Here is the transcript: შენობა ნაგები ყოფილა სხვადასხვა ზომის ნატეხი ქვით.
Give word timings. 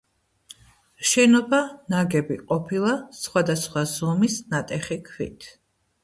შენობა 1.09 1.57
ნაგები 1.93 2.37
ყოფილა 2.51 2.93
სხვადასხვა 3.17 3.83
ზომის 3.91 4.39
ნატეხი 4.55 4.99
ქვით. 5.11 5.47